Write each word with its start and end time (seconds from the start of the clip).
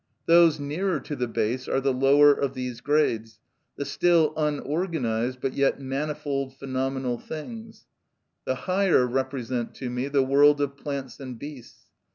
Those 0.25 0.59
nearer 0.59 0.99
to 1.01 1.15
the 1.15 1.27
bass 1.27 1.67
are 1.67 1.79
the 1.79 1.93
lower 1.93 2.33
of 2.33 2.55
these 2.55 2.81
grades, 2.81 3.39
the 3.77 3.85
still 3.85 4.33
unorganised, 4.35 5.39
but 5.39 5.53
yet 5.53 5.79
manifold 5.79 6.55
phenomenal 6.55 7.19
things; 7.19 7.85
the 8.43 8.55
higher 8.65 9.05
represent 9.05 9.75
to 9.75 9.91
me 9.91 10.07
the 10.07 10.23
world 10.23 10.59
of 10.59 10.75
plants 10.75 11.19
and 11.19 11.37
beasts. 11.37 11.83